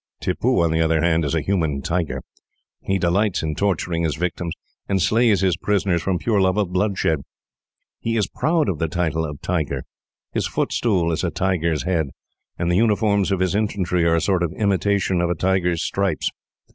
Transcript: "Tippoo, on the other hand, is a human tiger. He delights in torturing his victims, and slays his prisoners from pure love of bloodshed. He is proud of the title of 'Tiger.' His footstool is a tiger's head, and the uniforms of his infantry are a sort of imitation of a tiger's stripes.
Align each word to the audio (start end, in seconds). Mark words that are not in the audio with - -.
"Tippoo, 0.19 0.63
on 0.63 0.71
the 0.71 0.81
other 0.81 0.99
hand, 1.03 1.23
is 1.25 1.35
a 1.35 1.41
human 1.43 1.83
tiger. 1.83 2.23
He 2.81 2.97
delights 2.97 3.43
in 3.43 3.53
torturing 3.53 4.01
his 4.01 4.15
victims, 4.15 4.55
and 4.89 4.99
slays 4.99 5.41
his 5.41 5.55
prisoners 5.57 6.01
from 6.01 6.17
pure 6.17 6.41
love 6.41 6.57
of 6.57 6.73
bloodshed. 6.73 7.19
He 7.99 8.17
is 8.17 8.25
proud 8.27 8.67
of 8.67 8.79
the 8.79 8.87
title 8.87 9.23
of 9.23 9.39
'Tiger.' 9.41 9.83
His 10.33 10.47
footstool 10.47 11.11
is 11.11 11.23
a 11.23 11.29
tiger's 11.29 11.83
head, 11.83 12.07
and 12.57 12.71
the 12.71 12.77
uniforms 12.77 13.31
of 13.31 13.41
his 13.41 13.53
infantry 13.53 14.03
are 14.03 14.15
a 14.15 14.21
sort 14.21 14.41
of 14.41 14.51
imitation 14.53 15.21
of 15.21 15.29
a 15.29 15.35
tiger's 15.35 15.83
stripes. 15.83 16.31